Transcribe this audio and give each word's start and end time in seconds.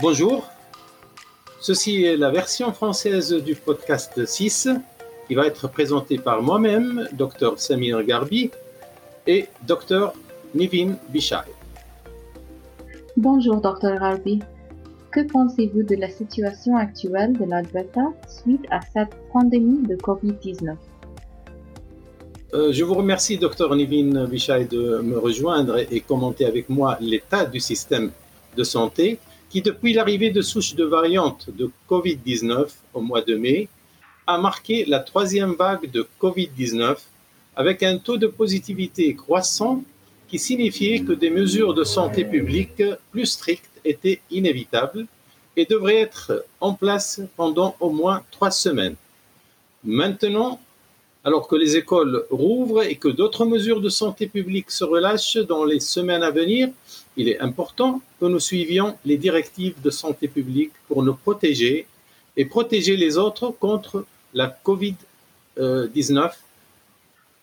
Bonjour, 0.00 0.50
ceci 1.60 2.02
est 2.02 2.16
la 2.16 2.30
version 2.30 2.72
française 2.72 3.32
du 3.32 3.54
podcast 3.54 4.26
6 4.26 4.68
qui 5.28 5.36
va 5.36 5.46
être 5.46 5.68
présenté 5.68 6.18
par 6.18 6.42
moi-même, 6.42 7.08
Dr 7.12 7.56
Samir 7.58 8.02
Garbi 8.02 8.50
et 9.28 9.46
Dr 9.68 10.12
Nivin 10.52 10.96
Bishai. 11.10 11.44
Bonjour 13.16 13.60
Dr 13.60 13.96
Garbi. 14.00 14.40
Que 15.12 15.20
pensez-vous 15.20 15.84
de 15.84 15.94
la 15.94 16.08
situation 16.08 16.76
actuelle 16.76 17.34
de 17.34 17.44
l'Alberta 17.44 18.12
suite 18.28 18.66
à 18.72 18.80
cette 18.80 19.14
pandémie 19.32 19.86
de 19.86 19.94
COVID-19 19.94 20.74
euh, 22.52 22.72
je 22.72 22.84
vous 22.84 22.94
remercie, 22.94 23.36
Dr 23.36 23.74
Nivin 23.74 24.26
Bishai, 24.26 24.66
de 24.66 25.00
me 25.00 25.18
rejoindre 25.18 25.78
et 25.90 25.98
commenter 25.98 26.46
avec 26.46 26.68
moi 26.68 26.96
l'état 27.00 27.46
du 27.46 27.58
système 27.58 28.12
de 28.56 28.62
santé 28.62 29.18
qui, 29.48 29.62
depuis 29.62 29.92
l'arrivée 29.92 30.30
de 30.30 30.42
souches 30.42 30.74
de 30.74 30.84
variantes 30.84 31.50
de 31.50 31.70
COVID-19 31.88 32.68
au 32.94 33.00
mois 33.00 33.22
de 33.22 33.34
mai, 33.36 33.68
a 34.26 34.38
marqué 34.38 34.84
la 34.86 35.00
troisième 35.00 35.54
vague 35.54 35.90
de 35.90 36.06
COVID-19 36.20 36.96
avec 37.56 37.82
un 37.82 37.98
taux 37.98 38.16
de 38.16 38.26
positivité 38.26 39.14
croissant 39.14 39.82
qui 40.28 40.38
signifiait 40.38 41.00
que 41.00 41.12
des 41.12 41.30
mesures 41.30 41.74
de 41.74 41.84
santé 41.84 42.24
publique 42.24 42.82
plus 43.12 43.26
strictes 43.26 43.70
étaient 43.84 44.20
inévitables 44.30 45.06
et 45.56 45.66
devraient 45.66 46.00
être 46.00 46.44
en 46.60 46.74
place 46.74 47.20
pendant 47.36 47.76
au 47.80 47.90
moins 47.90 48.24
trois 48.30 48.50
semaines. 48.50 48.96
Maintenant, 49.84 50.60
alors 51.24 51.48
que 51.48 51.56
les 51.56 51.76
écoles 51.76 52.24
rouvrent 52.30 52.82
et 52.82 52.96
que 52.96 53.08
d'autres 53.08 53.46
mesures 53.46 53.80
de 53.80 53.88
santé 53.88 54.26
publique 54.26 54.70
se 54.70 54.84
relâchent 54.84 55.38
dans 55.38 55.64
les 55.64 55.80
semaines 55.80 56.22
à 56.22 56.30
venir, 56.30 56.68
il 57.16 57.28
est 57.28 57.40
important 57.40 58.02
que 58.20 58.26
nous 58.26 58.40
suivions 58.40 58.96
les 59.04 59.16
directives 59.16 59.80
de 59.80 59.90
santé 59.90 60.28
publique 60.28 60.72
pour 60.86 61.02
nous 61.02 61.14
protéger 61.14 61.86
et 62.36 62.44
protéger 62.44 62.96
les 62.96 63.16
autres 63.16 63.50
contre 63.50 64.04
la 64.34 64.48
COVID-19 64.64 66.32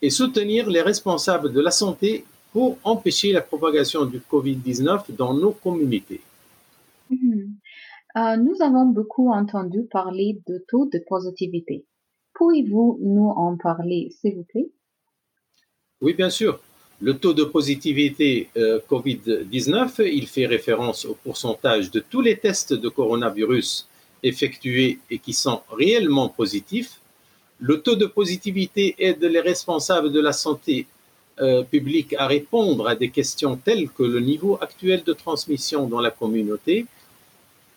et 0.04 0.10
soutenir 0.10 0.70
les 0.70 0.82
responsables 0.82 1.52
de 1.52 1.62
la 1.62 1.72
santé 1.72 2.26
pour 2.52 2.78
empêcher 2.84 3.32
la 3.32 3.42
propagation 3.42 4.06
du 4.06 4.20
COVID-19 4.20 5.16
dans 5.16 5.34
nos 5.34 5.52
communautés. 5.52 6.22
Mhm. 7.10 7.56
Euh, 8.18 8.36
nous 8.36 8.62
avons 8.62 8.86
beaucoup 8.88 9.32
entendu 9.32 9.84
parler 9.84 10.42
de 10.46 10.64
taux 10.68 10.86
de 10.92 11.00
positivité. 11.08 11.86
Pouvez-vous 12.42 12.98
nous 13.04 13.30
en 13.30 13.56
parler, 13.56 14.12
s'il 14.20 14.38
vous 14.38 14.44
plaît? 14.46 14.68
Oui, 16.02 16.16
bien 16.16 16.32
sûr. 16.32 16.60
Le 17.00 17.16
taux 17.16 17.34
de 17.34 17.44
positivité 17.44 18.50
euh, 18.58 18.80
COVID-19, 18.90 20.10
il 20.12 20.26
fait 20.26 20.48
référence 20.48 21.06
au 21.06 21.14
pourcentage 21.14 21.92
de 21.92 22.00
tous 22.00 22.22
les 22.22 22.36
tests 22.40 22.74
de 22.74 22.90
coronavirus 22.90 23.88
effectués 24.24 24.98
et 25.12 25.20
qui 25.20 25.34
sont 25.34 25.62
réellement 25.72 26.30
positifs. 26.30 27.00
Le 27.60 27.80
taux 27.80 27.96
de 27.96 28.08
positivité 28.08 28.96
aide 28.98 29.24
les 29.24 29.42
responsables 29.42 30.12
de 30.12 30.20
la 30.20 30.34
santé 30.34 30.88
euh, 31.42 31.62
publique 31.62 32.16
à 32.18 32.26
répondre 32.26 32.88
à 32.88 32.96
des 32.96 33.12
questions 33.12 33.56
telles 33.56 33.88
que 33.88 34.02
le 34.02 34.20
niveau 34.20 34.58
actuel 34.60 35.04
de 35.04 35.14
transmission 35.14 35.88
dans 35.88 36.02
la 36.02 36.10
communauté 36.10 36.88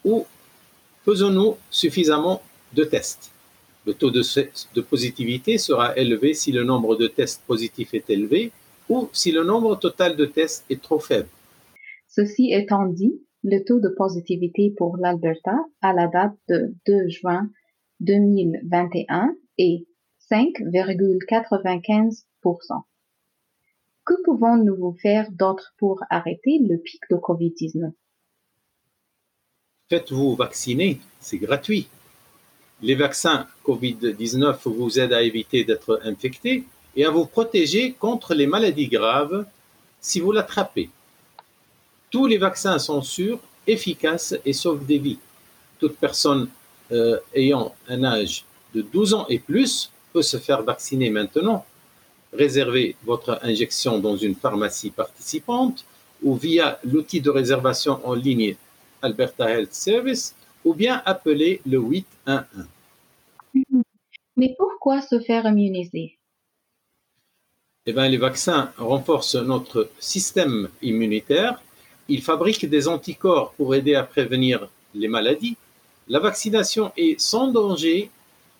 ou 0.06 0.24
faisons-nous 1.04 1.58
suffisamment 1.70 2.40
de 2.72 2.84
tests? 2.84 3.33
Le 3.86 3.94
taux 3.94 4.10
de, 4.10 4.22
positivité 4.80 5.58
sera 5.58 5.96
élevé 5.96 6.34
si 6.34 6.50
le 6.52 6.64
nombre 6.64 6.96
de 6.96 7.06
tests 7.06 7.42
positifs 7.46 7.92
est 7.92 8.08
élevé 8.08 8.50
ou 8.88 9.10
si 9.12 9.30
le 9.30 9.44
nombre 9.44 9.78
total 9.78 10.16
de 10.16 10.24
tests 10.24 10.64
est 10.70 10.82
trop 10.82 10.98
faible. 10.98 11.28
Ceci 12.08 12.50
étant 12.52 12.86
dit, 12.86 13.20
le 13.42 13.62
taux 13.62 13.80
de 13.80 13.88
positivité 13.88 14.72
pour 14.76 14.96
l'Alberta 14.96 15.56
à 15.82 15.92
la 15.92 16.08
date 16.08 16.32
de 16.48 16.74
2 16.86 17.08
juin 17.08 17.50
2021 18.00 19.36
est 19.58 19.86
5,95% 20.30 22.82
Que 24.06 24.14
pouvons-nous 24.24 24.96
faire 25.02 25.30
d'autre 25.30 25.74
pour 25.78 26.02
arrêter 26.08 26.58
le 26.60 26.78
pic 26.78 27.02
de 27.10 27.16
COVID-19 27.16 27.92
Faites-vous 29.90 30.34
vacciner, 30.34 30.98
c'est 31.20 31.36
gratuit. 31.36 31.88
Les 32.84 32.96
vaccins 32.96 33.46
COVID-19 33.66 34.56
vous 34.66 35.00
aident 35.00 35.14
à 35.14 35.22
éviter 35.22 35.64
d'être 35.64 36.02
infecté 36.04 36.64
et 36.94 37.06
à 37.06 37.10
vous 37.10 37.24
protéger 37.24 37.92
contre 37.92 38.34
les 38.34 38.46
maladies 38.46 38.88
graves 38.88 39.46
si 40.02 40.20
vous 40.20 40.32
l'attrapez. 40.32 40.90
Tous 42.10 42.26
les 42.26 42.36
vaccins 42.36 42.78
sont 42.78 43.00
sûrs, 43.00 43.40
efficaces 43.66 44.34
et 44.44 44.52
sauvent 44.52 44.84
des 44.84 44.98
vies. 44.98 45.18
Toute 45.80 45.96
personne 45.96 46.50
euh, 46.92 47.18
ayant 47.34 47.74
un 47.88 48.04
âge 48.04 48.44
de 48.74 48.82
12 48.82 49.14
ans 49.14 49.26
et 49.30 49.38
plus 49.38 49.90
peut 50.12 50.20
se 50.20 50.36
faire 50.36 50.62
vacciner 50.62 51.08
maintenant. 51.08 51.64
Réservez 52.34 52.96
votre 53.02 53.38
injection 53.40 53.98
dans 53.98 54.18
une 54.18 54.34
pharmacie 54.34 54.90
participante 54.90 55.86
ou 56.22 56.34
via 56.34 56.78
l'outil 56.84 57.22
de 57.22 57.30
réservation 57.30 58.06
en 58.06 58.12
ligne 58.12 58.56
Alberta 59.00 59.48
Health 59.48 59.72
Service 59.72 60.34
ou 60.66 60.74
bien 60.74 61.00
appelez 61.06 61.62
le 61.64 61.78
811. 61.78 62.44
Mais 64.36 64.54
pourquoi 64.58 65.00
se 65.00 65.20
faire 65.20 65.46
immuniser? 65.46 66.18
Eh 67.86 67.92
bien, 67.92 68.08
les 68.08 68.16
vaccins 68.16 68.72
renforcent 68.78 69.36
notre 69.36 69.90
système 69.98 70.68
immunitaire. 70.82 71.62
Ils 72.08 72.22
fabriquent 72.22 72.68
des 72.68 72.88
anticorps 72.88 73.52
pour 73.52 73.74
aider 73.74 73.94
à 73.94 74.02
prévenir 74.02 74.68
les 74.94 75.08
maladies. 75.08 75.56
La 76.08 76.18
vaccination 76.18 76.92
est 76.96 77.20
sans 77.20 77.48
danger. 77.48 78.10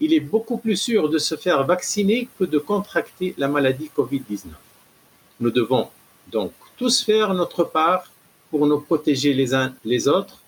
Il 0.00 0.12
est 0.12 0.20
beaucoup 0.20 0.58
plus 0.58 0.76
sûr 0.76 1.08
de 1.08 1.18
se 1.18 1.36
faire 1.36 1.64
vacciner 1.64 2.28
que 2.38 2.44
de 2.44 2.58
contracter 2.58 3.34
la 3.38 3.48
maladie 3.48 3.90
Covid-19. 3.96 4.46
Nous 5.40 5.50
devons 5.50 5.88
donc 6.30 6.52
tous 6.76 7.02
faire 7.02 7.34
notre 7.34 7.64
part 7.64 8.10
pour 8.50 8.66
nous 8.66 8.80
protéger 8.80 9.34
les 9.34 9.54
uns 9.54 9.74
les 9.84 10.08
autres 10.08 10.44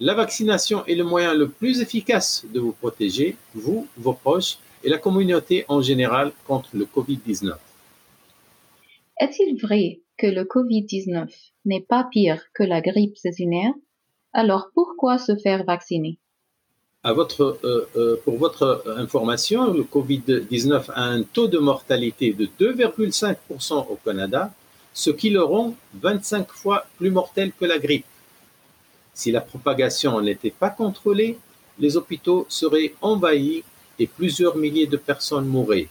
la 0.00 0.14
vaccination 0.14 0.86
est 0.86 0.94
le 0.94 1.02
moyen 1.02 1.34
le 1.34 1.48
plus 1.48 1.80
efficace 1.80 2.44
de 2.54 2.60
vous 2.60 2.70
protéger, 2.70 3.36
vous, 3.54 3.88
vos 3.96 4.12
proches 4.12 4.58
et 4.84 4.88
la 4.88 4.98
communauté 4.98 5.64
en 5.68 5.80
général 5.82 6.32
contre 6.46 6.70
le 6.74 6.84
Covid-19. 6.84 7.54
Est-il 9.20 9.60
vrai 9.60 10.00
que 10.16 10.26
le 10.26 10.44
Covid-19 10.44 11.28
n'est 11.64 11.80
pas 11.80 12.04
pire 12.10 12.42
que 12.54 12.62
la 12.62 12.80
grippe 12.80 13.16
saisonnière 13.16 13.72
Alors 14.32 14.70
pourquoi 14.74 15.18
se 15.18 15.36
faire 15.36 15.64
vacciner? 15.64 16.18
Votre, 17.04 17.58
euh, 17.64 17.88
euh, 17.96 18.16
Pour 18.24 18.36
votre 18.36 18.84
information, 18.96 19.72
le 19.72 19.82
Covid-19 19.82 20.90
a 20.92 21.04
un 21.04 21.22
taux 21.22 21.48
de 21.48 21.58
mortalité 21.58 22.32
de 22.32 22.46
2,5% 22.60 23.86
au 23.88 23.96
Canada, 24.04 24.52
ce 24.92 25.10
qui 25.10 25.30
le 25.30 25.42
rend 25.42 25.74
25 25.94 26.50
fois 26.50 26.86
plus 26.98 27.10
mortel 27.10 27.52
que 27.58 27.64
la 27.64 27.78
grippe. 27.78 28.04
Si 29.14 29.32
la 29.32 29.40
propagation 29.40 30.20
n'était 30.20 30.50
pas 30.50 30.70
contrôlée, 30.70 31.38
les 31.78 31.96
hôpitaux 31.96 32.46
seraient 32.48 32.94
envahis 33.00 33.64
et 33.98 34.06
plusieurs 34.06 34.56
milliers 34.56 34.86
de 34.86 34.96
personnes 34.96 35.46
mourraient. 35.46 35.88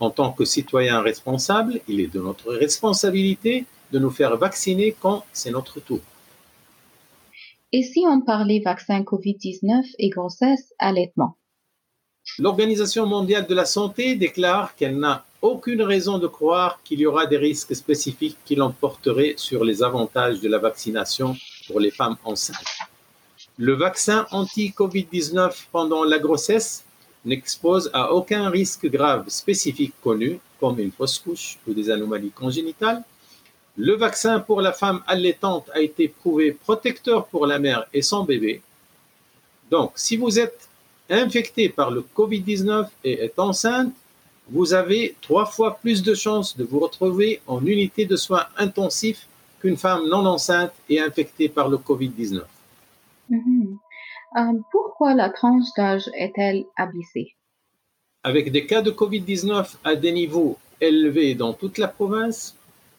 En 0.00 0.10
tant 0.10 0.32
que 0.32 0.44
citoyens 0.44 1.00
responsables, 1.00 1.80
il 1.88 2.00
est 2.00 2.12
de 2.12 2.20
notre 2.20 2.52
responsabilité 2.54 3.66
de 3.92 3.98
nous 3.98 4.10
faire 4.10 4.36
vacciner 4.36 4.94
quand 5.00 5.24
c'est 5.32 5.50
notre 5.50 5.80
tour. 5.80 6.00
Et 7.72 7.82
si 7.82 8.04
on 8.06 8.20
parlait 8.20 8.60
vaccin 8.64 9.02
COVID-19 9.02 9.82
et 9.98 10.08
grossesse, 10.08 10.72
allaitement? 10.78 11.36
L'Organisation 12.38 13.06
mondiale 13.06 13.46
de 13.46 13.54
la 13.54 13.64
santé 13.64 14.14
déclare 14.14 14.74
qu'elle 14.76 14.98
n'a 14.98 15.24
aucune 15.42 15.82
raison 15.82 16.18
de 16.18 16.26
croire 16.26 16.80
qu'il 16.84 17.00
y 17.00 17.06
aura 17.06 17.26
des 17.26 17.36
risques 17.36 17.74
spécifiques 17.74 18.38
qui 18.44 18.54
l'emporteraient 18.54 19.34
sur 19.36 19.64
les 19.64 19.82
avantages 19.82 20.40
de 20.40 20.48
la 20.48 20.58
vaccination 20.58 21.36
pour 21.66 21.80
les 21.80 21.90
femmes 21.90 22.16
enceintes. 22.24 22.56
Le 23.56 23.74
vaccin 23.74 24.26
anti-Covid-19 24.30 25.66
pendant 25.72 26.04
la 26.04 26.18
grossesse 26.18 26.84
n'expose 27.28 27.90
à 27.92 28.12
aucun 28.12 28.48
risque 28.50 28.86
grave 28.86 29.28
spécifique 29.28 29.94
connu, 30.02 30.40
comme 30.58 30.78
une 30.80 30.90
fausse 30.90 31.18
couche 31.18 31.58
ou 31.66 31.72
des 31.72 31.90
anomalies 31.90 32.30
congénitales. 32.30 33.02
Le 33.76 33.94
vaccin 33.94 34.40
pour 34.40 34.60
la 34.60 34.72
femme 34.72 35.02
allaitante 35.06 35.70
a 35.72 35.80
été 35.80 36.08
prouvé 36.08 36.52
protecteur 36.52 37.26
pour 37.26 37.46
la 37.46 37.58
mère 37.58 37.86
et 37.92 38.02
son 38.02 38.24
bébé. 38.24 38.62
Donc, 39.70 39.92
si 39.94 40.16
vous 40.16 40.38
êtes 40.38 40.68
infecté 41.08 41.68
par 41.68 41.90
le 41.90 42.04
Covid-19 42.16 42.88
et 43.04 43.24
êtes 43.24 43.38
enceinte, 43.38 43.92
vous 44.50 44.72
avez 44.72 45.14
trois 45.20 45.46
fois 45.46 45.76
plus 45.76 46.02
de 46.02 46.14
chances 46.14 46.56
de 46.56 46.64
vous 46.64 46.80
retrouver 46.80 47.40
en 47.46 47.64
unité 47.64 48.06
de 48.06 48.16
soins 48.16 48.46
intensifs 48.56 49.26
qu'une 49.60 49.76
femme 49.76 50.08
non 50.08 50.24
enceinte 50.26 50.72
et 50.88 51.00
infectée 51.00 51.48
par 51.48 51.68
le 51.68 51.76
Covid-19. 51.76 52.42
Mhm. 53.28 53.78
Euh, 54.36 54.58
pourquoi 54.70 55.14
la 55.14 55.30
tranche 55.30 55.66
d'âge 55.76 56.08
est-elle 56.14 56.64
abaissée? 56.76 57.34
Avec 58.22 58.52
des 58.52 58.66
cas 58.66 58.82
de 58.82 58.90
Covid-19 58.90 59.76
à 59.84 59.96
des 59.96 60.12
niveaux 60.12 60.58
élevés 60.80 61.34
dans 61.34 61.54
toute 61.54 61.78
la 61.78 61.88
province, 61.88 62.56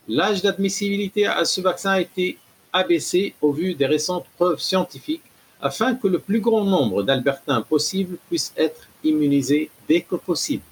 l'âge 0.07 0.41
d'admissibilité 0.41 1.27
à 1.27 1.45
ce 1.45 1.61
vaccin 1.61 1.91
a 1.91 2.01
été 2.01 2.37
abaissé 2.73 3.35
au 3.41 3.51
vu 3.51 3.75
des 3.75 3.85
récentes 3.85 4.25
preuves 4.37 4.59
scientifiques 4.59 5.23
afin 5.61 5.95
que 5.95 6.07
le 6.07 6.19
plus 6.19 6.39
grand 6.39 6.63
nombre 6.63 7.03
d'Albertains 7.03 7.61
possible 7.61 8.17
puissent 8.27 8.53
être 8.57 8.87
immunisés 9.03 9.69
dès 9.87 10.01
que 10.01 10.15
possible. 10.15 10.63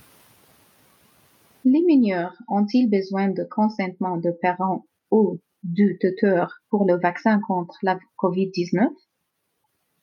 Les 1.66 1.82
mineurs 1.82 2.34
ont-ils 2.48 2.90
besoin 2.90 3.28
de 3.28 3.44
consentement 3.44 4.18
de 4.18 4.32
parents 4.42 4.86
ou 5.12 5.40
du 5.64 5.98
tuteur 6.00 6.54
pour 6.70 6.86
le 6.86 6.98
vaccin 6.98 7.42
contre 7.46 7.76
la 7.84 8.00
COVID-19 8.18 8.88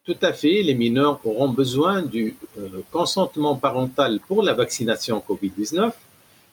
Tout 0.05 0.17
à 0.21 0.35
fait, 0.35 0.63
les 0.63 0.75
mineurs 0.75 1.19
auront 1.25 1.49
besoin 1.49 2.03
du 2.03 2.37
euh, 2.59 2.83
consentement 2.93 3.57
parental 3.57 4.21
pour 4.29 4.43
la 4.43 4.53
vaccination 4.53 5.23
COVID-19. 5.27 5.93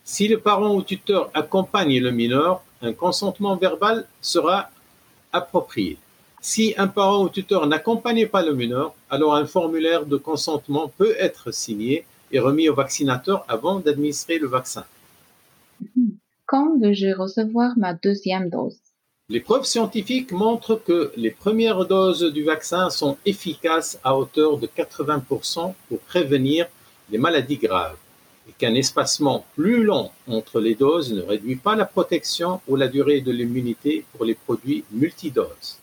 Si 0.06 0.30
le 0.30 0.40
parent 0.40 0.74
ou 0.74 0.82
tuteur 0.82 1.30
accompagne 1.34 2.00
le 2.00 2.12
mineur, 2.12 2.64
un 2.82 2.94
consentement 2.94 3.58
verbal 3.58 4.06
sera 4.22 4.70
approprié. 5.34 5.98
Si 6.40 6.74
un 6.78 6.88
parent 6.88 7.24
ou 7.24 7.30
tuteur 7.30 7.68
n'accompagne 7.68 8.26
pas 8.28 8.42
le 8.42 8.56
mineur, 8.56 8.96
alors 9.10 9.36
un 9.36 9.46
formulaire 9.46 10.06
de 10.06 10.16
consentement 10.16 10.88
peut 10.88 11.16
être 11.20 11.52
signé 11.52 12.06
et 12.32 12.40
remis 12.40 12.70
au 12.70 12.74
vaccinateur 12.74 13.44
avant 13.50 13.80
d'administrer 13.80 14.40
le 14.40 14.48
vaccin. 14.48 14.86
Quand 16.46 16.80
vais-je 16.80 17.16
recevoir 17.16 17.74
ma 17.78 17.94
deuxième 17.94 18.50
dose? 18.50 18.80
Les 19.32 19.40
preuves 19.40 19.64
scientifiques 19.64 20.34
montrent 20.34 20.76
que 20.76 21.14
les 21.16 21.32
premières 21.32 21.86
doses 21.86 22.34
du 22.34 22.44
vaccin 22.44 22.90
sont 22.90 23.18
efficaces 23.26 23.98
à 24.04 24.18
hauteur 24.18 24.58
de 24.58 24.68
80% 24.68 25.74
pour 25.88 26.00
prévenir 26.00 26.68
les 27.10 27.18
maladies 27.18 27.56
graves 27.56 27.96
et 28.50 28.52
qu'un 28.52 28.76
espacement 28.76 29.46
plus 29.56 29.86
long 29.86 30.12
entre 30.28 30.60
les 30.60 30.76
doses 30.76 31.14
ne 31.14 31.22
réduit 31.22 31.56
pas 31.56 31.78
la 31.78 31.86
protection 31.86 32.60
ou 32.68 32.76
la 32.76 32.90
durée 32.90 33.22
de 33.22 33.32
l'immunité 33.32 34.04
pour 34.12 34.26
les 34.26 34.36
produits 34.36 34.84
multidoses. 34.92 35.78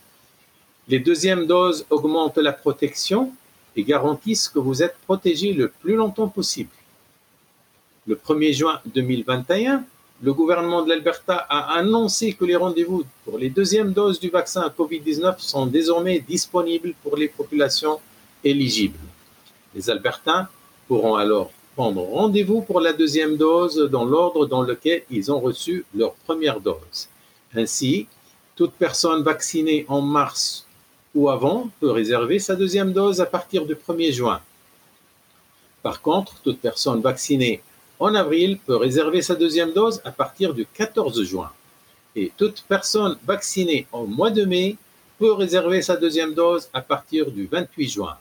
Les 0.86 0.98
deuxièmes 0.98 1.46
doses 1.46 1.86
augmentent 1.88 2.36
la 2.36 2.52
protection 2.52 3.32
et 3.76 3.82
garantissent 3.82 4.50
que 4.50 4.58
vous 4.58 4.82
êtes 4.82 4.98
protégé 5.06 5.54
le 5.54 5.68
plus 5.70 5.94
longtemps 5.94 6.28
possible. 6.28 6.68
Le 8.06 8.14
1er 8.14 8.52
juin 8.52 8.80
2021, 8.84 9.86
le 10.20 10.32
gouvernement 10.32 10.82
de 10.82 10.88
l'Alberta 10.88 11.36
a 11.48 11.78
annoncé 11.78 12.32
que 12.32 12.44
les 12.44 12.56
rendez-vous 12.56 13.04
pour 13.24 13.38
les 13.38 13.50
deuxièmes 13.50 13.92
doses 13.92 14.18
du 14.18 14.30
vaccin 14.30 14.72
COVID-19 14.76 15.38
sont 15.38 15.66
désormais 15.66 16.18
disponibles 16.18 16.94
pour 17.02 17.16
les 17.16 17.28
populations 17.28 18.00
éligibles. 18.42 18.98
Les 19.74 19.88
Albertains 19.90 20.48
pourront 20.88 21.14
alors 21.14 21.50
prendre 21.76 22.02
rendez-vous 22.02 22.62
pour 22.62 22.80
la 22.80 22.92
deuxième 22.92 23.36
dose 23.36 23.76
dans 23.92 24.04
l'ordre 24.04 24.46
dans 24.46 24.62
lequel 24.62 25.02
ils 25.10 25.30
ont 25.30 25.38
reçu 25.38 25.84
leur 25.94 26.14
première 26.14 26.60
dose. 26.60 27.08
Ainsi, 27.54 28.08
toute 28.56 28.72
personne 28.72 29.22
vaccinée 29.22 29.86
en 29.86 30.00
mars 30.00 30.66
ou 31.14 31.28
avant 31.28 31.70
peut 31.78 31.92
réserver 31.92 32.40
sa 32.40 32.56
deuxième 32.56 32.92
dose 32.92 33.20
à 33.20 33.26
partir 33.26 33.64
du 33.64 33.76
1er 33.76 34.12
juin. 34.12 34.40
Par 35.82 36.02
contre, 36.02 36.34
toute 36.42 36.58
personne 36.58 37.00
vaccinée 37.00 37.62
en 37.98 38.14
avril 38.14 38.58
peut 38.58 38.76
réserver 38.76 39.22
sa 39.22 39.34
deuxième 39.34 39.72
dose 39.72 40.00
à 40.04 40.12
partir 40.12 40.54
du 40.54 40.66
14 40.66 41.22
juin. 41.24 41.50
Et 42.14 42.32
toute 42.36 42.64
personne 42.68 43.16
vaccinée 43.26 43.86
au 43.92 44.06
mois 44.06 44.30
de 44.30 44.44
mai 44.44 44.76
peut 45.18 45.32
réserver 45.32 45.82
sa 45.82 45.96
deuxième 45.96 46.34
dose 46.34 46.68
à 46.72 46.80
partir 46.80 47.30
du 47.30 47.46
28 47.46 47.88
juin. 47.88 48.16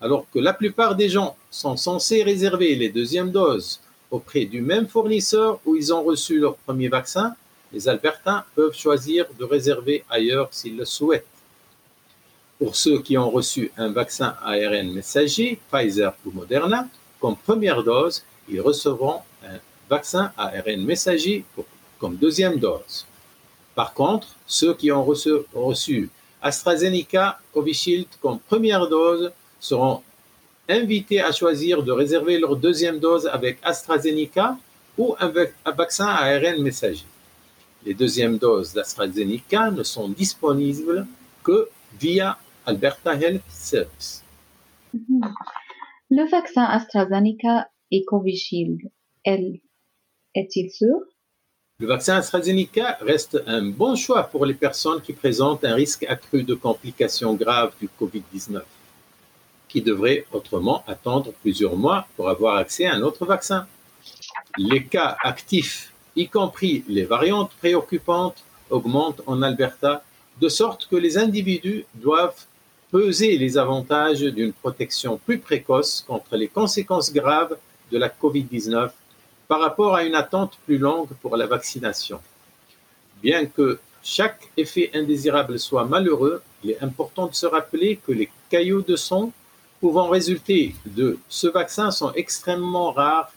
Alors 0.00 0.26
que 0.32 0.38
la 0.38 0.52
plupart 0.52 0.94
des 0.94 1.08
gens 1.08 1.36
sont 1.50 1.76
censés 1.76 2.22
réserver 2.22 2.74
les 2.74 2.88
deuxièmes 2.88 3.30
doses 3.30 3.80
auprès 4.10 4.44
du 4.44 4.60
même 4.60 4.88
fournisseur 4.88 5.60
où 5.64 5.76
ils 5.76 5.92
ont 5.92 6.02
reçu 6.02 6.38
leur 6.38 6.56
premier 6.56 6.88
vaccin, 6.88 7.34
les 7.72 7.88
Albertains 7.88 8.44
peuvent 8.54 8.74
choisir 8.74 9.26
de 9.38 9.44
réserver 9.44 10.04
ailleurs 10.08 10.48
s'ils 10.50 10.76
le 10.76 10.84
souhaitent. 10.84 11.26
Pour 12.58 12.76
ceux 12.76 13.00
qui 13.00 13.16
ont 13.16 13.30
reçu 13.30 13.70
un 13.76 13.90
vaccin 13.90 14.34
ARN 14.42 14.92
messager, 14.92 15.58
Pfizer 15.70 16.12
ou 16.26 16.30
Moderna, 16.32 16.88
comme 17.20 17.36
première 17.36 17.82
dose, 17.84 18.24
ils 18.50 18.60
recevront 18.60 19.20
un 19.44 19.58
vaccin 19.88 20.32
ARN 20.36 20.84
messager 20.84 21.44
comme 21.98 22.16
deuxième 22.16 22.58
dose. 22.58 23.06
Par 23.74 23.94
contre, 23.94 24.28
ceux 24.46 24.74
qui 24.74 24.90
ont 24.92 25.04
reçu, 25.04 26.10
AstraZeneca 26.42 27.38
Covishield 27.52 28.06
comme 28.20 28.38
première 28.38 28.88
dose 28.88 29.32
seront 29.58 30.02
invités 30.68 31.20
à 31.20 31.32
choisir 31.32 31.82
de 31.82 31.92
réserver 31.92 32.38
leur 32.38 32.56
deuxième 32.56 32.98
dose 32.98 33.26
avec 33.26 33.58
AstraZeneca 33.62 34.56
ou 34.96 35.14
avec 35.18 35.54
un 35.64 35.72
vaccin 35.72 36.06
ARN 36.06 36.62
messager. 36.62 37.04
Les 37.84 37.94
deuxièmes 37.94 38.38
doses 38.38 38.72
d'AstraZeneca 38.74 39.70
ne 39.70 39.82
sont 39.82 40.08
disponibles 40.08 41.06
que 41.42 41.68
via 41.98 42.38
Alberta 42.66 43.14
Health 43.14 43.42
Service. 43.48 44.22
Le 44.92 46.30
vaccin 46.30 46.64
AstraZeneca 46.64 47.68
et 47.90 48.04
Covishield, 48.04 48.80
est-il 49.24 50.70
sûr? 50.70 50.96
Le 51.78 51.86
vaccin 51.86 52.16
AstraZeneca 52.16 52.98
reste 53.00 53.42
un 53.46 53.62
bon 53.62 53.96
choix 53.96 54.24
pour 54.24 54.44
les 54.44 54.54
personnes 54.54 55.00
qui 55.00 55.14
présentent 55.14 55.64
un 55.64 55.74
risque 55.74 56.04
accru 56.04 56.42
de 56.42 56.54
complications 56.54 57.34
graves 57.34 57.72
du 57.80 57.88
COVID-19, 57.98 58.60
qui 59.66 59.80
devraient 59.80 60.26
autrement 60.32 60.84
attendre 60.86 61.32
plusieurs 61.40 61.76
mois 61.76 62.06
pour 62.16 62.28
avoir 62.28 62.56
accès 62.56 62.84
à 62.84 62.94
un 62.94 63.02
autre 63.02 63.24
vaccin. 63.24 63.66
Les 64.58 64.84
cas 64.84 65.16
actifs, 65.22 65.94
y 66.16 66.28
compris 66.28 66.84
les 66.86 67.04
variantes 67.04 67.52
préoccupantes, 67.58 68.44
augmentent 68.68 69.22
en 69.26 69.40
Alberta, 69.42 70.04
de 70.40 70.48
sorte 70.48 70.86
que 70.86 70.96
les 70.96 71.16
individus 71.18 71.86
doivent 71.94 72.46
peser 72.90 73.38
les 73.38 73.56
avantages 73.56 74.20
d'une 74.20 74.52
protection 74.52 75.18
plus 75.18 75.38
précoce 75.38 76.04
contre 76.06 76.36
les 76.36 76.48
conséquences 76.48 77.12
graves 77.12 77.56
de 77.90 77.98
la 77.98 78.08
COVID-19 78.08 78.90
par 79.48 79.60
rapport 79.60 79.94
à 79.94 80.04
une 80.04 80.14
attente 80.14 80.58
plus 80.64 80.78
longue 80.78 81.08
pour 81.20 81.36
la 81.36 81.46
vaccination. 81.46 82.20
Bien 83.22 83.46
que 83.46 83.80
chaque 84.02 84.48
effet 84.56 84.90
indésirable 84.94 85.58
soit 85.58 85.84
malheureux, 85.84 86.42
il 86.64 86.70
est 86.70 86.82
important 86.82 87.26
de 87.26 87.34
se 87.34 87.46
rappeler 87.46 87.96
que 87.96 88.12
les 88.12 88.30
caillots 88.48 88.82
de 88.82 88.96
son 88.96 89.32
pouvant 89.80 90.08
résulter 90.08 90.74
de 90.86 91.18
ce 91.28 91.46
vaccin 91.46 91.90
sont 91.90 92.12
extrêmement 92.12 92.92
rares, 92.92 93.32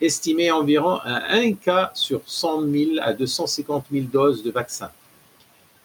estimés 0.00 0.50
environ 0.50 1.00
à 1.02 1.34
1 1.34 1.54
cas 1.54 1.90
sur 1.94 2.20
100 2.26 2.62
000 2.70 2.90
à 3.00 3.12
250 3.12 3.86
000 3.90 4.06
doses 4.06 4.42
de 4.42 4.50
vaccin. 4.50 4.90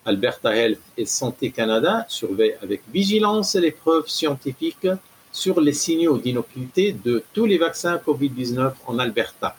Alberta 0.06 0.56
Health 0.56 0.80
et 0.98 1.06
Santé 1.06 1.52
Canada 1.52 2.06
surveillent 2.10 2.58
avec 2.62 2.82
vigilance 2.92 3.56
les 3.56 3.72
preuves 3.72 4.08
scientifiques 4.08 4.88
sur 5.32 5.62
les 5.62 5.74
signaux 5.74 6.18
d'innocuité 6.18 6.94
de 6.94 7.24
tous 7.34 7.46
les 7.46 7.58
vaccins 7.58 7.98
COVID-19 7.98 8.74
en 8.88 9.00
Alberta. 9.00 9.56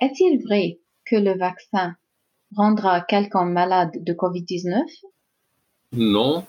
Est-il 0.00 0.42
vrai 0.44 0.78
que 1.04 1.16
le 1.16 1.36
vaccin 1.36 1.96
rendra 2.54 3.00
quelqu'un 3.00 3.44
malade 3.44 3.92
de 4.00 4.12
COVID-19? 4.12 4.82
Non. 5.92 6.44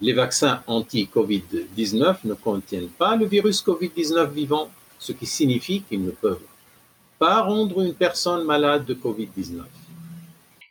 Les 0.00 0.12
vaccins 0.12 0.62
anti-COVID-19 0.66 2.18
ne 2.24 2.34
contiennent 2.34 2.88
pas 2.88 3.16
le 3.16 3.26
virus 3.26 3.62
COVID-19 3.62 4.30
vivant, 4.30 4.68
ce 4.98 5.12
qui 5.12 5.26
signifie 5.26 5.82
qu'ils 5.82 6.04
ne 6.04 6.10
peuvent 6.10 6.46
pas 7.18 7.42
rendre 7.42 7.82
une 7.82 7.94
personne 7.94 8.44
malade 8.44 8.84
de 8.84 8.94
COVID-19. 8.94 9.62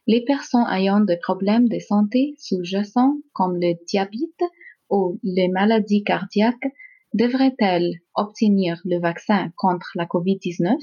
Les 0.07 0.23
personnes 0.23 0.65
ayant 0.71 1.01
des 1.01 1.17
problèmes 1.17 1.67
de 1.67 1.79
santé 1.79 2.35
sous-jacents 2.39 3.17
comme 3.33 3.57
le 3.59 3.73
diabète 3.85 4.43
ou 4.89 5.19
les 5.23 5.47
maladies 5.47 6.03
cardiaques 6.03 6.67
devraient-elles 7.13 7.93
obtenir 8.15 8.79
le 8.85 8.99
vaccin 8.99 9.51
contre 9.55 9.89
la 9.95 10.05
COVID-19 10.05 10.75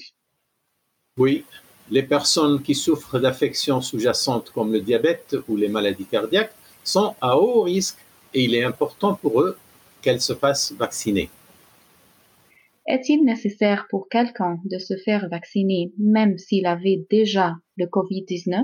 Oui, 1.19 1.45
les 1.91 2.03
personnes 2.03 2.63
qui 2.63 2.75
souffrent 2.75 3.19
d'affections 3.19 3.81
sous-jacentes 3.81 4.51
comme 4.51 4.73
le 4.73 4.81
diabète 4.81 5.37
ou 5.49 5.57
les 5.57 5.69
maladies 5.69 6.07
cardiaques 6.07 6.55
sont 6.83 7.15
à 7.21 7.37
haut 7.37 7.63
risque 7.63 7.99
et 8.33 8.45
il 8.45 8.55
est 8.55 8.65
important 8.65 9.15
pour 9.15 9.41
eux 9.41 9.57
qu'elles 10.03 10.21
se 10.21 10.35
fassent 10.35 10.73
vacciner. 10.73 11.31
Est-il 12.87 13.25
nécessaire 13.25 13.87
pour 13.89 14.09
quelqu'un 14.09 14.59
de 14.65 14.79
se 14.79 14.95
faire 14.97 15.29
vacciner 15.31 15.93
même 15.99 16.37
s'il 16.37 16.67
avait 16.67 17.05
déjà 17.11 17.55
le 17.77 17.87
COVID-19 17.87 18.63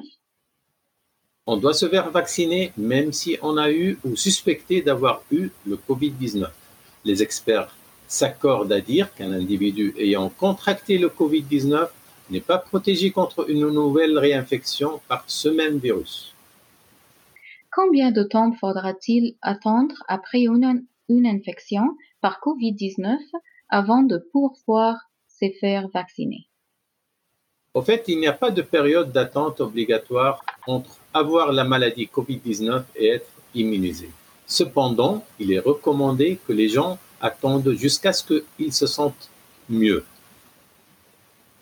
on 1.51 1.57
doit 1.57 1.75
se 1.75 1.89
faire 1.89 2.11
vacciner 2.11 2.73
même 2.77 3.13
si 3.13 3.37
on 3.43 3.57
a 3.57 3.73
eu 3.73 3.99
ou 4.05 4.15
suspecté 4.15 4.83
d'avoir 4.83 5.25
eu 5.33 5.51
le 5.67 5.77
Covid-19. 5.77 6.49
Les 7.05 7.25
experts 7.25 7.75
s'accordent 8.07 8.71
à 8.71 8.81
dire 8.81 9.13
qu'un 9.15 9.33
individu 9.33 9.93
ayant 9.99 10.29
contracté 10.29 10.97
le 10.97 11.09
Covid-19 11.09 11.89
n'est 12.31 12.47
pas 12.53 12.59
protégé 12.59 13.11
contre 13.11 13.51
une 13.51 13.69
nouvelle 13.69 14.17
réinfection 14.17 15.01
par 15.09 15.25
ce 15.27 15.49
même 15.49 15.79
virus. 15.79 16.37
Combien 17.73 18.13
de 18.13 18.23
temps 18.23 18.53
faudra-t-il 18.53 19.35
attendre 19.43 19.97
après 20.07 20.43
une, 20.43 20.85
une 21.09 21.27
infection 21.27 21.97
par 22.21 22.39
Covid-19 22.47 23.19
avant 23.69 24.05
de 24.05 24.19
pouvoir 24.31 24.95
se 25.27 25.47
faire 25.59 25.89
vacciner? 25.89 26.47
Au 27.75 27.83
fait, 27.83 28.05
il 28.07 28.21
n'y 28.21 28.29
a 28.29 28.33
pas 28.33 28.53
de 28.53 28.63
période 28.63 29.11
d'attente 29.11 29.61
obligatoire 29.61 30.45
entre 30.69 31.00
avoir 31.13 31.53
la 31.53 31.65
maladie 31.65 32.07
COVID-19 32.07 32.83
et 32.97 33.09
être 33.09 33.31
immunisé. 33.55 34.11
Cependant, 34.47 35.25
il 35.39 35.53
est 35.53 35.59
recommandé 35.59 36.39
que 36.47 36.53
les 36.53 36.69
gens 36.69 36.99
attendent 37.21 37.73
jusqu'à 37.73 38.13
ce 38.13 38.43
qu'ils 38.57 38.73
se 38.73 38.87
sentent 38.87 39.31
mieux. 39.69 40.05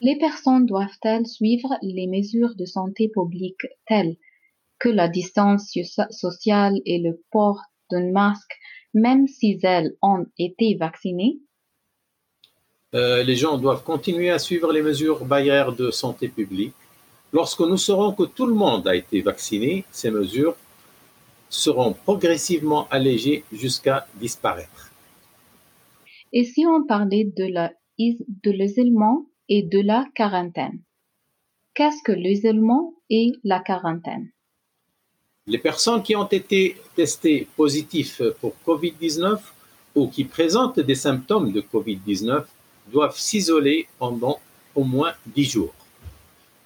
Les 0.00 0.17
personnes 0.17 0.67
doivent-elles 0.67 1.26
suivre 1.26 1.76
les 1.83 2.07
mesures 2.07 2.55
de 2.55 2.64
santé 2.64 3.09
publique 3.09 3.67
telles 3.87 4.17
que 4.78 4.88
la 4.88 5.09
distance 5.09 5.76
sociale 6.11 6.81
et 6.87 6.99
le 6.99 7.21
port 7.33 7.61
d'un 7.90 8.11
masque, 8.12 8.57
même 8.95 9.26
si 9.26 9.59
elles 9.62 9.97
ont 10.02 10.25
été 10.38 10.76
vaccinées? 10.76 11.38
Euh, 12.95 13.23
Les 13.23 13.37
gens 13.37 13.59
doivent 13.59 13.83
continuer 13.83 14.31
à 14.31 14.38
suivre 14.38 14.73
les 14.73 14.83
mesures 14.83 15.25
barrières 15.25 15.73
de 15.73 15.90
santé 15.90 16.28
publique. 16.28 16.75
Lorsque 17.32 17.61
nous 17.61 17.76
saurons 17.76 18.12
que 18.12 18.25
tout 18.25 18.47
le 18.47 18.54
monde 18.54 18.88
a 18.88 18.97
été 18.97 19.20
vacciné, 19.20 19.85
ces 19.90 20.11
mesures 20.11 20.56
seront 21.50 21.92
progressivement 21.92 22.88
allégées 22.90 23.44
jusqu'à 23.52 24.06
disparaître. 24.14 24.90
Et 26.32 26.44
si 26.44 26.66
on 26.66 26.85
parlait 26.85 27.25
de 27.25 28.50
l'isolement 28.50 29.26
et 29.49 29.62
de 29.62 29.80
la 29.80 30.06
quarantaine. 30.14 30.80
Qu'est-ce 31.75 32.02
que 32.04 32.12
l'isolement 32.12 32.94
et 33.08 33.32
la 33.44 33.61
quarantaine? 33.61 34.30
Les 35.47 35.58
personnes 35.58 36.02
qui 36.02 36.14
ont 36.16 36.26
été 36.26 36.76
testées 36.94 37.49
positives 37.56 38.35
pour 38.40 38.54
COVID-19 38.66 39.38
ou 39.94 40.08
qui 40.08 40.25
présentent 40.25 40.80
des 40.80 40.94
symptômes 40.94 41.52
de 41.52 41.62
COVID-19 41.62 42.44
doivent 42.92 43.16
s'isoler 43.16 43.87
pendant 43.99 44.38
au 44.75 44.85
moins 44.85 45.12
10 45.26 45.44
jours. 45.44 45.75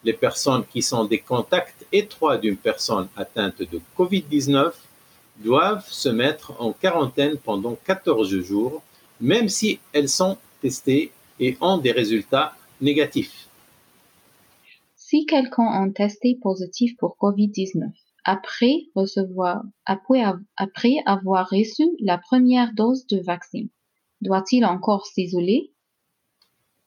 Les 0.04 0.12
personnes 0.12 0.64
qui 0.66 0.82
sont 0.82 1.04
des 1.04 1.21
contacts 1.21 1.87
étroits 1.92 2.38
d'une 2.38 2.56
personne 2.56 3.09
atteinte 3.16 3.61
de 3.61 3.80
COVID-19 3.97 4.73
doivent 5.37 5.88
se 5.88 6.09
mettre 6.09 6.61
en 6.61 6.73
quarantaine 6.73 7.37
pendant 7.37 7.76
14 7.85 8.40
jours, 8.40 8.82
même 9.21 9.49
si 9.49 9.78
elles 9.92 10.09
sont 10.09 10.37
testées 10.61 11.12
et 11.38 11.56
ont 11.61 11.78
des 11.78 11.92
résultats 11.92 12.54
négatif. 12.80 13.49
Si 14.97 15.26
quelqu'un 15.26 15.66
a 15.66 15.90
testé 15.90 16.38
positif 16.40 16.97
pour 16.97 17.16
COVID-19 17.21 17.90
après 18.25 18.87
recevoir, 18.94 19.62
après, 19.85 20.23
après 20.56 20.97
avoir 21.06 21.49
reçu 21.50 21.85
la 22.00 22.18
première 22.18 22.73
dose 22.73 23.06
de 23.06 23.18
vaccin, 23.21 23.66
doit-il 24.21 24.64
encore 24.64 25.06
s'isoler? 25.06 25.72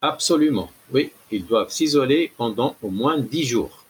Absolument, 0.08 0.70
oui, 0.94 1.12
ils 1.32 1.44
doivent 1.44 1.72
s'isoler 1.72 2.32
pendant 2.38 2.76
au 2.84 2.92
moins 2.92 3.18
10 3.20 3.44
jours. 3.44 3.86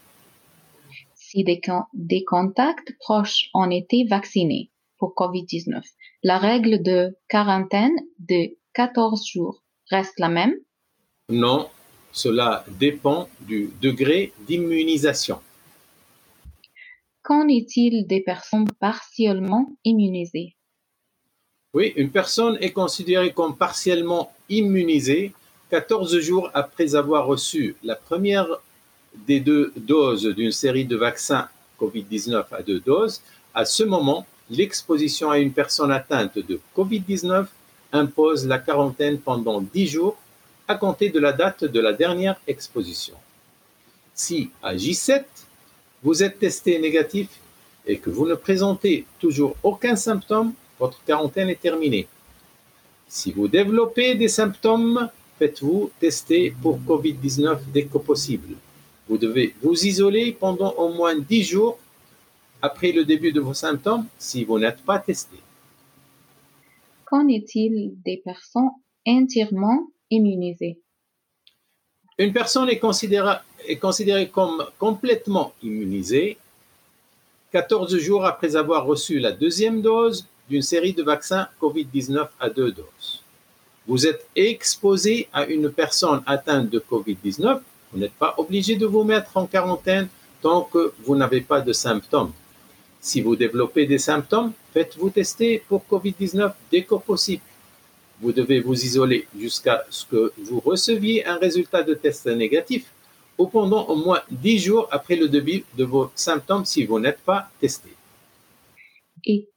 Si 1.14 1.44
des, 1.44 1.60
des 1.94 2.24
contacts 2.24 2.96
proches 3.00 3.50
ont 3.54 3.70
été 3.70 4.06
vaccinés 4.10 4.72
pour 4.98 5.14
COVID-19, 5.14 5.82
la 6.24 6.38
règle 6.38 6.82
de 6.82 7.18
quarantaine 7.28 7.98
de 8.20 8.56
14 8.76 9.28
jours 9.28 9.62
reste 9.92 10.18
la 10.18 10.30
même? 10.30 10.54
Non, 11.28 11.68
cela 12.14 12.64
dépend 12.80 13.28
du 13.42 13.72
degré 13.82 14.32
d'immunisation. 14.48 15.42
Qu'en 17.24 17.50
est-il 17.50 18.08
des 18.08 18.22
personnes 18.22 18.72
partiellement 18.80 19.76
immunisées? 19.84 20.56
Oui, 21.74 21.92
une 21.98 22.10
personne 22.10 22.58
est 22.62 22.72
considérée 22.72 23.34
comme 23.34 23.58
partiellement 23.58 24.32
immunisée 24.48 25.34
14 25.72 26.20
jours 26.20 26.50
après 26.54 26.96
avoir 26.96 27.26
reçu 27.26 27.76
la 27.84 27.96
première 27.96 28.48
des 29.28 29.40
deux 29.40 29.74
doses 29.76 30.26
d'une 30.36 30.52
série 30.52 30.86
de 30.86 30.96
vaccins 30.96 31.48
COVID-19 31.80 32.46
à 32.52 32.62
deux 32.62 32.80
doses. 32.80 33.22
À 33.54 33.66
ce 33.66 33.84
moment, 33.84 34.26
l'exposition 34.50 35.32
à 35.32 35.40
une 35.40 35.54
personne 35.54 35.92
atteinte 35.92 36.38
de 36.38 36.60
COVID-19 36.76 37.48
impose 37.94 38.46
la 38.46 38.60
quarantaine 38.60 39.20
pendant 39.20 39.62
10 39.62 39.88
jours 39.88 40.18
à 40.68 40.76
compter 40.76 41.10
de 41.10 41.20
la 41.20 41.32
date 41.32 41.64
de 41.64 41.80
la 41.80 41.94
dernière 41.94 42.40
exposition. 42.48 43.16
Si 44.14 44.52
à 44.62 44.76
J7, 44.76 45.24
vous 46.04 46.24
êtes 46.24 46.40
testé 46.40 46.80
négatif 46.80 47.28
et 47.88 47.98
que 47.98 48.10
vous 48.10 48.28
ne 48.28 48.36
présentez 48.36 49.06
toujours 49.20 49.56
aucun 49.64 49.96
symptôme, 49.96 50.54
votre 50.80 51.04
quarantaine 51.06 51.50
est 51.50 51.62
terminée. 51.62 52.08
Si 53.08 53.32
vous 53.32 53.48
développez 53.48 54.16
des 54.16 54.28
symptômes, 54.28 55.10
faites-vous 55.40 55.92
tester 56.00 56.54
pour 56.62 56.80
COVID-19 56.88 57.60
dès 57.74 57.86
que 57.86 57.98
possible. 57.98 58.56
Vous 59.08 59.18
devez 59.18 59.54
vous 59.62 59.86
isoler 59.86 60.32
pendant 60.32 60.72
au 60.74 60.90
moins 60.90 61.18
10 61.18 61.44
jours 61.44 61.78
après 62.62 62.92
le 62.92 63.06
début 63.06 63.32
de 63.32 63.42
vos 63.42 63.54
symptômes 63.54 64.06
si 64.18 64.44
vous 64.44 64.58
n'êtes 64.58 64.82
pas 64.82 65.00
testé. 65.00 65.38
Qu'en 67.06 67.28
est-il 67.28 67.94
des 68.04 68.18
personnes 68.18 68.72
entièrement 69.06 69.88
immunisé. 70.10 70.80
Une 72.18 72.34
personne 72.34 72.70
est 72.70 72.80
considérée, 72.80 73.38
est 73.68 73.78
considérée 73.78 74.30
comme 74.30 74.66
complètement 74.80 75.54
immunisée 75.62 76.38
14 77.52 77.98
jours 77.98 78.26
après 78.26 78.56
avoir 78.56 78.86
reçu 78.86 79.20
la 79.20 79.32
deuxième 79.32 79.82
dose 79.82 80.26
d'une 80.50 80.62
série 80.62 80.94
de 80.94 81.04
vaccins 81.04 81.48
COVID-19 81.62 82.28
à 82.40 82.50
deux 82.50 82.72
doses. 82.72 83.25
Vous 83.88 84.08
êtes 84.08 84.28
exposé 84.36 85.28
à 85.32 85.46
une 85.46 85.70
personne 85.72 86.22
atteinte 86.26 86.70
de 86.70 86.80
COVID-19, 86.80 87.60
vous 87.92 88.00
n'êtes 88.00 88.14
pas 88.14 88.34
obligé 88.38 88.76
de 88.76 88.86
vous 88.86 89.04
mettre 89.04 89.38
en 89.38 89.46
quarantaine 89.46 90.08
tant 90.42 90.64
que 90.64 90.94
vous 91.04 91.16
n'avez 91.16 91.42
pas 91.42 91.62
de 91.62 91.72
symptômes. 91.72 92.32
Si 93.00 93.22
vous 93.22 93.36
développez 93.36 93.86
des 93.86 94.00
symptômes, 94.00 94.52
faites-vous 94.74 95.12
tester 95.12 95.64
pour 95.68 95.84
COVID-19 95.90 96.52
dès 96.72 96.84
que 96.84 96.96
possible 96.96 97.44
vous 98.22 98.32
devez 98.32 98.62
vous 98.62 98.86
isoler 98.86 99.28
jusqu'à 99.38 99.86
ce 99.90 100.06
que 100.06 100.34
vous 100.38 100.60
receviez 100.60 101.26
un 101.26 101.38
résultat 101.38 101.84
de 101.84 101.94
test 101.94 102.26
négatif 102.28 102.92
ou 103.38 103.48
pendant 103.48 103.86
au 103.88 103.96
moins 103.96 104.22
10 104.32 104.60
jours 104.60 104.88
après 104.92 105.16
le 105.16 105.28
début 105.28 105.66
de 105.78 105.84
vos 105.84 106.12
symptômes 106.16 106.66
si 106.66 106.86
vous 106.86 107.00
n'êtes 107.00 107.20
pas 107.20 107.50
testé. 107.60 107.90
Et 109.26 109.50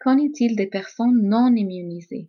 qu'en 0.00 0.16
est-il 0.16 0.56
des 0.56 0.66
personnes 0.66 1.20
non 1.22 1.54
immunisées? 1.54 2.28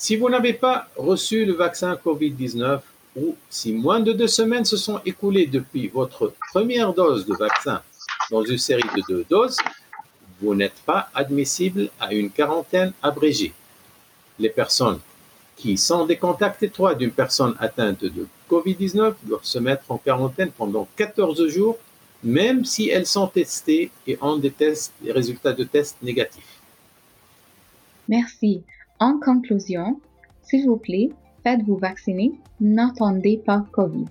Si 0.00 0.14
vous 0.14 0.28
n'avez 0.30 0.52
pas 0.52 0.86
reçu 0.94 1.44
le 1.44 1.54
vaccin 1.54 1.96
COVID-19 1.96 2.80
ou 3.16 3.34
si 3.50 3.72
moins 3.72 3.98
de 3.98 4.12
deux 4.12 4.28
semaines 4.28 4.64
se 4.64 4.76
sont 4.76 5.00
écoulées 5.04 5.48
depuis 5.48 5.88
votre 5.88 6.32
première 6.52 6.94
dose 6.94 7.26
de 7.26 7.34
vaccin 7.34 7.82
dans 8.30 8.44
une 8.44 8.58
série 8.58 8.88
de 8.96 9.02
deux 9.08 9.26
doses, 9.28 9.56
vous 10.40 10.54
n'êtes 10.54 10.80
pas 10.86 11.10
admissible 11.16 11.90
à 11.98 12.14
une 12.14 12.30
quarantaine 12.30 12.92
abrégée 13.02 13.52
les 14.38 14.50
personnes 14.50 15.00
qui 15.56 15.76
sont 15.76 16.06
des 16.06 16.16
contacts 16.16 16.62
étroits 16.62 16.94
d'une 16.94 17.10
personne 17.10 17.56
atteinte 17.58 18.04
de 18.04 18.28
COVID-19 18.48 19.14
doivent 19.24 19.40
se 19.42 19.58
mettre 19.58 19.90
en 19.90 19.98
quarantaine 19.98 20.52
pendant 20.52 20.86
14 20.94 21.48
jours, 21.48 21.76
même 22.22 22.64
si 22.64 22.88
elles 22.88 23.06
sont 23.06 23.26
testées 23.26 23.90
et 24.06 24.16
ont 24.20 24.36
des, 24.36 24.54
résultats 25.08 25.52
de 25.52 25.64
tests 25.64 25.96
négatifs. 26.02 26.60
Merci. 28.06 28.62
En 29.00 29.20
conclusion, 29.20 30.00
s'il 30.42 30.66
vous 30.66 30.76
plaît, 30.76 31.10
faites-vous 31.44 31.76
vacciner, 31.76 32.32
n'attendez 32.60 33.38
pas 33.38 33.64
COVID. 33.70 34.08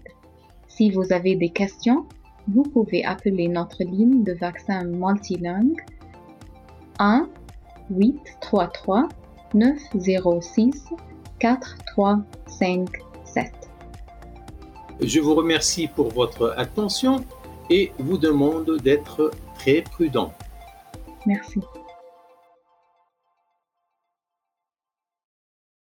Si 0.70 0.92
vous 0.92 1.12
avez 1.12 1.36
des 1.36 1.50
questions, 1.50 2.06
vous 2.48 2.64
pouvez 2.64 3.04
appeler 3.04 3.50
notre 3.50 3.84
ligne 3.84 4.24
de 4.24 4.32
vaccin 4.34 4.86
multilingue 4.86 5.84
1 7.00 7.28
833 7.90 9.10
906 9.54 10.86
4357. 11.40 13.52
Je 15.02 15.20
vous 15.20 15.36
remercie 15.36 15.88
pour 15.88 16.08
votre 16.10 16.56
attention 16.58 17.24
et 17.70 17.92
vous 18.00 18.18
demande 18.18 18.80
d'être 18.82 19.32
très 19.56 19.82
prudent. 19.82 20.34
Merci. 21.26 21.60